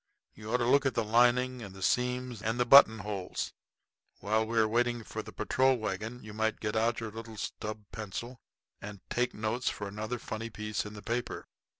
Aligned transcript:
You 0.33 0.51
ought 0.51 0.57
to 0.57 0.65
look 0.65 0.87
at 0.87 0.95
the 0.95 1.03
lining 1.03 1.61
and 1.61 1.83
seams 1.83 2.41
and 2.41 2.59
the 2.59 2.65
button 2.65 2.97
holes. 3.05 3.53
While 4.19 4.47
we 4.47 4.57
are 4.57 4.67
waiting 4.67 5.03
for 5.03 5.21
the 5.21 5.31
patrol 5.31 5.75
wagon 5.77 6.23
you 6.23 6.33
might 6.33 6.59
get 6.59 6.75
out 6.75 6.99
your 7.01 7.11
little 7.11 7.37
stub 7.37 7.83
pencil 7.91 8.41
and 8.81 9.01
take 9.11 9.35
notes 9.35 9.69
for 9.69 9.87
another 9.87 10.17
funny 10.17 10.49
piece 10.49 10.87
in 10.87 10.93
the 10.95 11.03
paper." 11.03 11.45